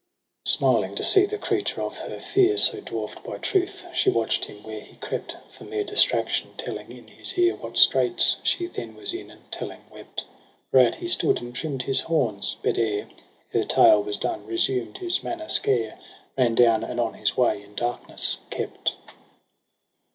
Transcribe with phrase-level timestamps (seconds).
[0.01, 0.07] X84.
[0.07, 0.57] EROS ^ PSYCHE?
[0.57, 4.45] Smiling to see the cf eature of her fear So dwarf'd by truth, she watcht
[4.45, 8.95] him where he crept, For mere distraction telling in his ear What straits she then
[8.95, 10.23] was in, and telling wept.
[10.71, 13.09] Whereat he stood and trim'd his horns j but ere
[13.53, 15.99] Her tale was done resumed his manner scare,
[16.35, 18.95] Ran down, and on his way in darkness kept.